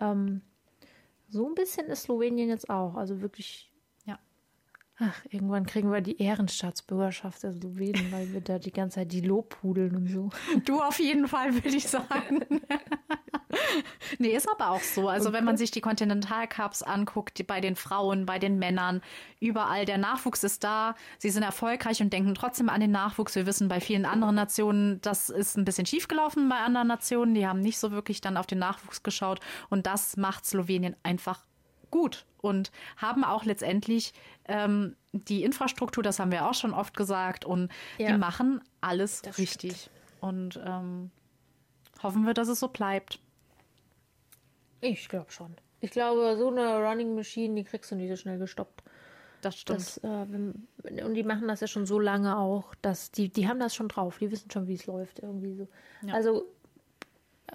[0.00, 0.40] Ähm,
[1.28, 2.94] so ein bisschen ist Slowenien jetzt auch.
[2.94, 3.70] Also wirklich
[5.00, 9.22] Ach, irgendwann kriegen wir die Ehrenstaatsbürgerschaft der Slowenen, weil wir da die ganze Zeit die
[9.22, 10.30] Lobhudeln und so.
[10.64, 12.44] Du auf jeden Fall, würde ich sagen.
[14.20, 15.08] nee, ist aber auch so.
[15.08, 19.02] Also wenn man sich die Kontinentalcups anguckt, bei den Frauen, bei den Männern,
[19.40, 20.94] überall, der Nachwuchs ist da.
[21.18, 23.34] Sie sind erfolgreich und denken trotzdem an den Nachwuchs.
[23.34, 27.34] Wir wissen bei vielen anderen Nationen, das ist ein bisschen schiefgelaufen bei anderen Nationen.
[27.34, 29.40] Die haben nicht so wirklich dann auf den Nachwuchs geschaut.
[29.70, 31.44] Und das macht Slowenien einfach
[31.94, 34.12] gut und haben auch letztendlich
[34.46, 38.10] ähm, die Infrastruktur, das haben wir auch schon oft gesagt, und ja.
[38.10, 39.82] die machen alles das richtig.
[39.82, 39.90] Stimmt.
[40.20, 41.12] Und ähm,
[42.02, 43.20] hoffen wir, dass es so bleibt.
[44.80, 45.54] Ich glaube schon.
[45.80, 48.82] Ich glaube, so eine Running Machine, die kriegst du nicht so schnell gestoppt.
[49.40, 49.78] Das stimmt.
[49.78, 53.60] Das, äh, und die machen das ja schon so lange auch, dass die, die haben
[53.60, 54.18] das schon drauf.
[54.18, 55.20] Die wissen schon, wie es läuft.
[55.20, 55.68] Irgendwie so.
[56.02, 56.14] Ja.
[56.14, 56.46] Also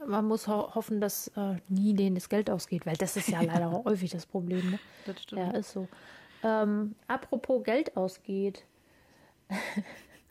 [0.06, 3.41] man muss ho hoffen, dass äh, nie denen das Geld ausgeht, weil das ist ja
[3.43, 4.71] leider häufig das Problem.
[4.71, 4.80] Ne?
[5.06, 5.41] Das stimmt.
[5.41, 5.88] Ja, ist so.
[6.43, 8.63] Ähm, apropos Geld ausgeht.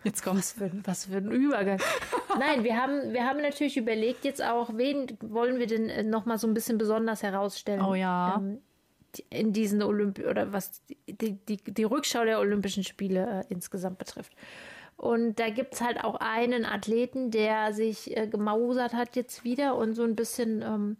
[0.04, 1.80] Jetzt kommt was für, was für ein Übergang.
[2.38, 6.38] Nein, wir haben, wir haben natürlich überlegt, jetzt auch, wen wollen wir denn äh, nochmal
[6.38, 7.82] so ein bisschen besonders herausstellen?
[7.82, 8.36] Oh ja.
[8.36, 8.60] Ähm,
[9.28, 14.32] in diesen Olymp oder was die, die, die Rückschau der Olympischen Spiele äh, insgesamt betrifft.
[14.98, 19.76] Und da gibt es halt auch einen Athleten, der sich äh, gemausert hat jetzt wieder
[19.76, 20.96] und so ein bisschen ähm,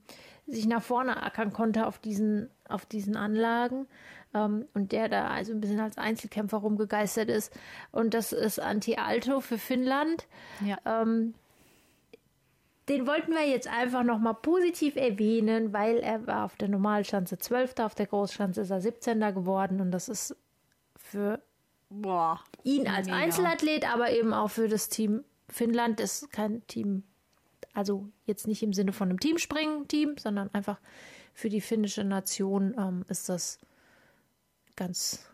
[0.47, 3.89] sich nach vorne ackern konnte auf diesen, auf diesen Anlagen.
[4.35, 7.53] Ähm, und der da also ein bisschen als Einzelkämpfer rumgegeistert ist.
[7.91, 10.29] Und das ist Anti-Alto für Finnland.
[10.65, 10.79] Ja.
[10.87, 11.35] Ähm,
[12.89, 17.81] den wollten wir jetzt einfach nochmal positiv erwähnen, weil er war auf der Normalschanze 12.
[17.81, 19.19] Auf der Großschanze ist er 17.
[19.35, 19.81] geworden.
[19.81, 20.37] Und das ist
[20.97, 21.43] für
[21.91, 23.19] Boah, ihn als mega.
[23.19, 27.05] Einzelathlet, aber eben auch für das Team Finnland ist kein Team,
[27.73, 30.79] also jetzt nicht im Sinne von einem Teamspringen-Team, sondern einfach
[31.33, 33.59] für die finnische Nation ähm, ist das
[34.77, 35.25] ganz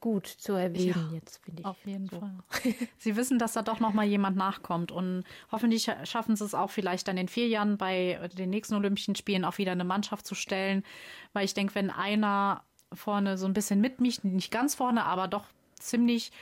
[0.00, 1.66] gut zu erwähnen ja, jetzt, finde ich.
[1.66, 2.20] Auf jeden so.
[2.20, 2.38] Fall.
[2.98, 6.70] Sie wissen, dass da doch noch mal jemand nachkommt und hoffentlich schaffen sie es auch
[6.70, 10.34] vielleicht dann in vier Jahren bei den nächsten Olympischen Spielen auch wieder eine Mannschaft zu
[10.34, 10.84] stellen,
[11.32, 15.44] weil ich denke, wenn einer vorne so ein bisschen mitmischt, nicht ganz vorne, aber doch
[15.78, 16.32] ziemlich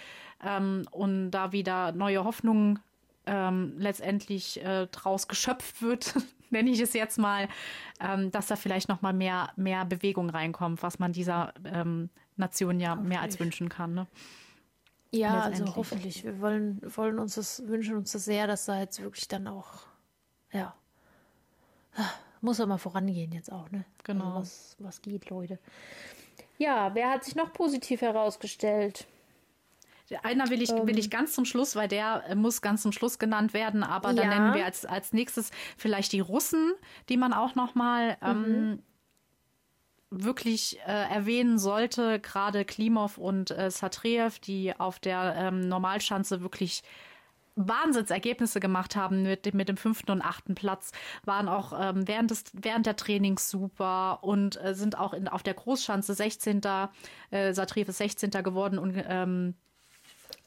[0.45, 2.81] ähm, und da wieder neue Hoffnungen
[3.27, 6.15] ähm, letztendlich äh, draus geschöpft wird,
[6.51, 7.49] nenne ich es jetzt mal,
[8.01, 12.81] ähm, dass da vielleicht noch mal mehr, mehr Bewegung reinkommt, was man dieser ähm, Nation
[12.81, 13.95] ja mehr als wünschen kann.
[13.95, 14.07] Ne?
[15.11, 16.25] Ja, also hoffentlich.
[16.25, 19.67] Wir wollen, wollen uns das, wünschen uns das sehr, dass da jetzt wirklich dann auch,
[20.53, 20.75] ja,
[22.41, 23.85] muss ja mal vorangehen jetzt auch, ne?
[24.05, 24.37] Genau.
[24.37, 25.59] Also was, was geht, Leute.
[26.59, 29.07] Ja, wer hat sich noch positiv herausgestellt?
[30.23, 30.99] Einer will ich, will ähm.
[30.99, 34.31] ich ganz zum Schluss, weil der äh, muss ganz zum Schluss genannt werden, aber dann
[34.31, 34.39] ja.
[34.39, 36.73] nennen wir als, als nächstes vielleicht die Russen,
[37.09, 38.45] die man auch noch mal ähm, mhm.
[38.47, 38.83] ähm,
[40.11, 46.83] wirklich äh, erwähnen sollte, gerade Klimov und äh, Satreev, die auf der ähm, Normalschanze wirklich
[47.59, 50.93] Wahnsinnsergebnisse gemacht haben mit, mit dem fünften und achten Platz,
[51.25, 55.43] waren auch ähm, während, des, während der Trainings super und äh, sind auch in, auf
[55.43, 56.61] der Großschanze 16.
[57.31, 58.31] Äh, Satriev ist 16.
[58.31, 59.55] geworden und ähm,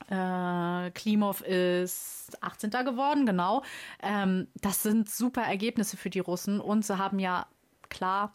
[0.09, 2.71] äh, Klimov ist 18.
[2.71, 3.63] geworden, genau.
[4.01, 7.47] Ähm, das sind super Ergebnisse für die Russen und sie haben ja
[7.89, 8.33] klar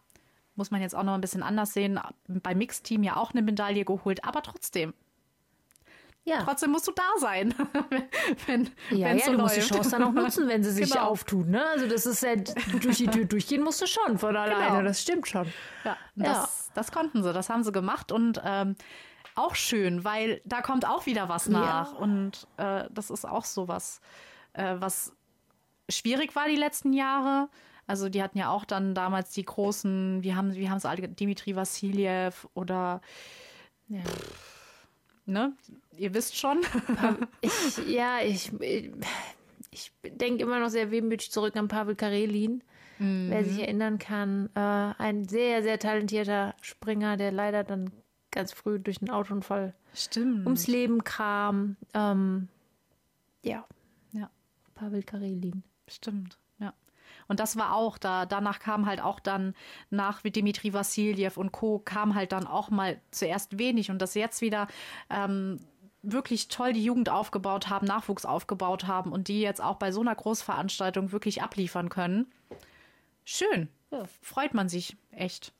[0.56, 3.84] muss man jetzt auch noch ein bisschen anders sehen, beim Mixteam ja auch eine Medaille
[3.84, 4.94] geholt, aber trotzdem.
[6.26, 6.42] Ja.
[6.42, 7.54] Trotzdem musst du da sein,
[8.46, 9.42] wenn ja, ja, so du läuft.
[9.42, 11.06] musst die Chance dann auch nutzen, wenn sie sich genau.
[11.06, 11.46] auftut.
[11.46, 11.64] Ne?
[11.64, 14.82] Also das ist ja, durch die Tür durchgehen musst du schon von alleine, genau.
[14.82, 15.46] das stimmt schon.
[15.84, 16.72] Ja, das, ja.
[16.74, 18.74] das konnten sie, das haben sie gemacht und ähm,
[19.36, 21.98] auch schön, weil da kommt auch wieder was nach ja.
[21.98, 24.00] und äh, das ist auch so was,
[24.54, 25.14] äh, was
[25.88, 27.48] schwierig war die letzten Jahre,
[27.86, 31.08] also die hatten ja auch dann damals die großen, wie haben, wie haben es alle,
[31.08, 33.00] Dimitri Vassiljev oder
[33.86, 34.00] ja.
[35.24, 35.52] ne?
[35.96, 36.60] Ihr wisst schon.
[37.40, 38.50] Ich, ja, ich,
[39.70, 42.62] ich denke immer noch sehr wehmütig zurück an Pavel Karelin.
[42.98, 43.30] Mhm.
[43.30, 47.90] Wer sich erinnern kann, äh, ein sehr, sehr talentierter Springer, der leider dann
[48.30, 50.46] ganz früh durch einen Autounfall Stimmt.
[50.46, 51.76] ums Leben kam.
[51.94, 52.48] Ähm,
[53.42, 53.66] ja.
[54.12, 54.30] Ja.
[54.74, 55.62] Pavel Karelin.
[55.88, 56.38] Stimmt.
[57.28, 58.26] Und das war auch da.
[58.26, 59.54] Danach kam halt auch dann
[59.90, 61.78] nach wie Dimitri Vassiljev und Co.
[61.78, 64.68] kam halt dann auch mal zuerst wenig und das jetzt wieder
[65.10, 65.60] ähm,
[66.02, 70.00] wirklich toll die Jugend aufgebaut haben, Nachwuchs aufgebaut haben und die jetzt auch bei so
[70.00, 72.26] einer Großveranstaltung wirklich abliefern können.
[73.24, 73.68] Schön.
[73.90, 74.04] Ja.
[74.22, 75.52] Freut man sich echt.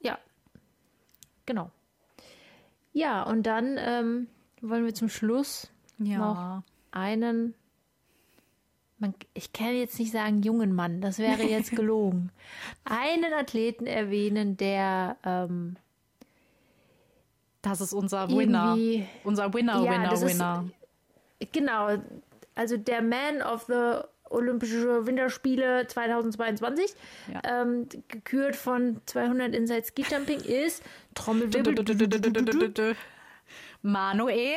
[0.00, 0.18] Ja.
[1.46, 1.70] Genau.
[2.92, 4.26] Ja, und dann ähm,
[4.60, 6.18] wollen wir zum Schluss ja.
[6.18, 7.54] noch einen
[9.02, 12.30] man, ich kann jetzt nicht sagen jungen Mann, das wäre jetzt gelogen.
[12.84, 15.76] einen Athleten erwähnen, der ähm,
[17.62, 18.76] das ist unser Winner.
[19.24, 20.64] Unser Winner, ja, Winner, Winner.
[21.38, 21.96] Ist, genau.
[22.54, 26.94] Also der Man of the Olympische Winterspiele 2022,
[27.32, 27.62] ja.
[27.62, 30.82] ähm, gekürt von 200 Inside Ski Jumping, ist
[31.14, 32.96] Trommelwirbel.
[33.82, 34.56] Manuel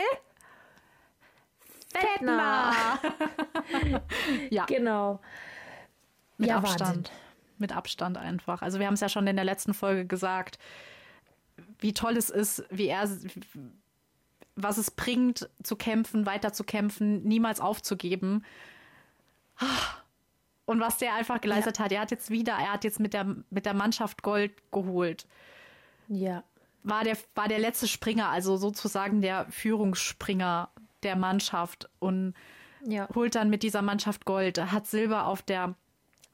[1.93, 2.73] Fettner.
[4.49, 4.65] ja.
[4.65, 5.19] Genau.
[6.37, 6.81] Mit ja, Abstand.
[6.81, 7.03] Wahnsinn.
[7.57, 8.61] Mit Abstand einfach.
[8.61, 10.59] Also wir haben es ja schon in der letzten Folge gesagt,
[11.79, 13.09] wie toll es ist, wie er,
[14.55, 18.45] was es bringt, zu kämpfen, weiter zu kämpfen, niemals aufzugeben.
[20.65, 21.85] Und was der einfach geleistet ja.
[21.85, 21.91] hat.
[21.91, 25.27] Er hat jetzt wieder, er hat jetzt mit der, mit der Mannschaft Gold geholt.
[26.07, 26.43] Ja.
[26.83, 30.69] War der, war der letzte Springer, also sozusagen der Führungsspringer
[31.03, 32.33] der Mannschaft und
[32.85, 33.07] ja.
[33.13, 35.75] holt dann mit dieser Mannschaft Gold, hat Silber auf der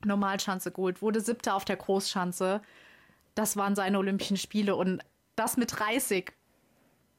[0.06, 2.62] Normalschanze geholt, wurde Siebter auf der Großschanze.
[3.36, 5.02] Das waren seine Olympischen Spiele und
[5.42, 6.32] das mit 30.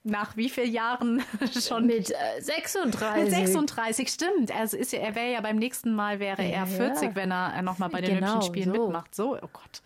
[0.05, 1.23] Nach wie vielen Jahren
[1.61, 1.87] schon?
[1.87, 3.23] Mit äh, 36.
[3.23, 4.55] Mit 36, stimmt.
[4.55, 7.15] Also ist, er wäre ja beim nächsten Mal wäre ja, er 40, ja.
[7.15, 8.87] wenn er äh, nochmal bei den genau, Spielen so.
[8.87, 9.15] mitmacht.
[9.15, 9.83] So, oh Gott.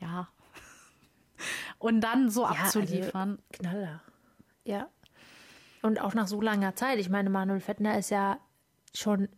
[0.00, 0.28] Ja.
[1.78, 3.30] Und dann so ja, also abzuliefern.
[3.30, 4.02] Also Knaller.
[4.64, 4.88] Ja.
[5.82, 6.98] Und auch nach so langer Zeit.
[6.98, 8.38] Ich meine, Manuel Fettner ist ja
[8.94, 9.28] schon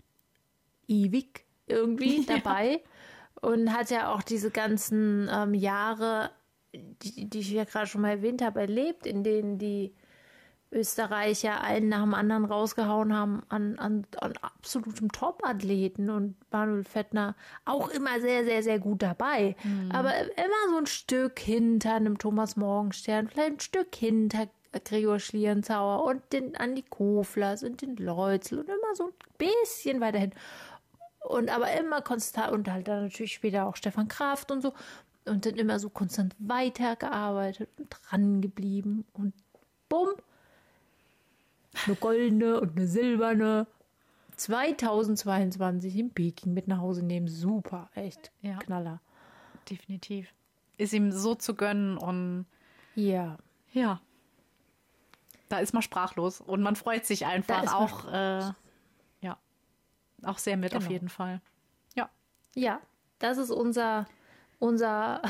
[0.88, 3.48] ewig irgendwie dabei ja.
[3.48, 6.30] und hat ja auch diese ganzen ähm, Jahre,
[6.72, 9.94] die, die, ich ja gerade schon mal erwähnt habe, erlebt, in denen die
[10.72, 17.34] Österreicher einen nach dem anderen rausgehauen haben an, an, an absolutem Top-Athleten und Manuel Fettner
[17.64, 19.56] auch immer sehr, sehr, sehr gut dabei.
[19.64, 19.90] Mhm.
[19.92, 24.48] Aber immer so ein Stück hinter einem Thomas Morgenstern, vielleicht ein Stück hinter
[24.84, 30.32] Gregor Schlierenzauer und den Andi Koflers und den Leutzel und immer so ein bisschen weiterhin.
[31.28, 34.72] Und aber immer konstant und halt dann natürlich später auch Stefan Kraft und so
[35.26, 39.34] und dann immer so konstant weitergearbeitet und dran geblieben und
[39.88, 40.10] bumm,
[41.86, 43.66] eine goldene und eine silberne
[44.36, 47.28] 2022 in Peking mit nach Hause nehmen.
[47.28, 48.58] Super, echt Ja.
[48.58, 49.00] Knaller.
[49.68, 50.32] Definitiv.
[50.78, 52.46] Ist ihm so zu gönnen und
[52.94, 53.38] Ja.
[53.72, 54.00] ja.
[55.48, 58.52] Da ist man sprachlos und man freut sich einfach auch, äh,
[59.20, 59.36] ja,
[60.22, 60.92] auch sehr mit auf Genau.
[60.92, 61.40] jeden Fall.
[61.96, 62.08] Ja.
[62.54, 62.80] Ja,
[63.18, 64.06] das ist unser,
[64.60, 65.20] unser,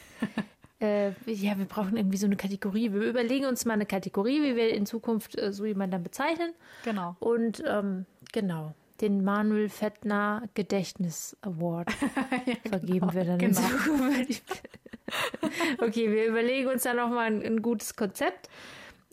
[0.80, 2.94] äh, ja, wir brauchen irgendwie so eine Kategorie.
[2.94, 6.54] Wir überlegen uns mal eine Kategorie, wie wir in Zukunft äh, so jemanden dann bezeichnen.
[6.84, 7.16] Genau.
[7.20, 11.92] Und ähm, genau, den Manuel Fettner Gedächtnis Award
[12.68, 13.60] vergeben wir dann in genau.
[13.60, 14.62] Zukunft.
[15.78, 18.48] okay, wir überlegen uns da nochmal ein, ein gutes Konzept.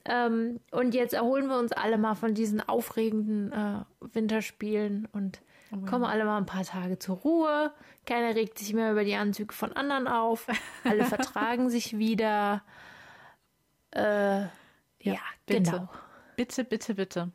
[0.05, 3.81] Ähm, und jetzt erholen wir uns alle mal von diesen aufregenden äh,
[4.13, 5.41] Winterspielen und
[5.87, 7.71] kommen alle mal ein paar Tage zur Ruhe.
[8.05, 10.47] Keiner regt sich mehr über die Anzüge von anderen auf.
[10.83, 12.61] Alle vertragen sich wieder.
[13.91, 14.41] Äh,
[14.99, 15.71] ja, bitte.
[15.71, 15.89] genau.
[16.35, 17.31] Bitte, bitte, bitte.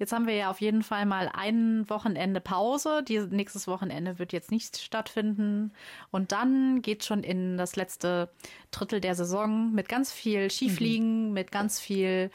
[0.00, 3.02] Jetzt haben wir ja auf jeden Fall mal ein Wochenende Pause.
[3.02, 5.72] Die, nächstes Wochenende wird jetzt nicht stattfinden.
[6.10, 8.30] Und dann geht schon in das letzte
[8.70, 12.30] Drittel der Saison mit ganz viel Skifliegen, mit ganz viel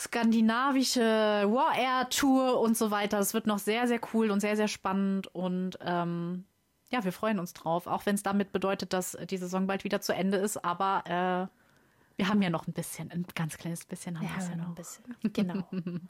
[0.00, 3.18] skandinavische War Air Tour und so weiter.
[3.18, 5.26] Es wird noch sehr, sehr cool und sehr, sehr spannend.
[5.34, 6.44] Und ähm,
[6.90, 7.86] ja, wir freuen uns drauf.
[7.86, 10.64] Auch wenn es damit bedeutet, dass die Saison bald wieder zu Ende ist.
[10.64, 14.38] Aber äh, wir haben ja noch ein bisschen, ein ganz kleines bisschen haben Ja, wir
[14.38, 14.68] es ja noch noch.
[14.70, 15.04] ein bisschen.
[15.32, 15.64] Genau.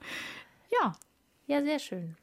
[0.80, 0.92] Ja,
[1.48, 2.16] Ja, sehr schön.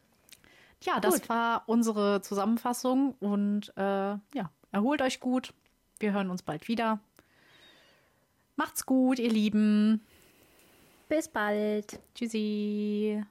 [0.83, 1.29] ja, das Gut.
[1.29, 5.53] war unsere Zusammenfassung und äh, ja, erholt euch gut.
[5.99, 6.99] Wir hören uns bald wieder.
[8.55, 10.01] Macht's gut, ihr Lieben.
[11.09, 11.99] Bis bald.
[12.13, 13.23] Tschüssi.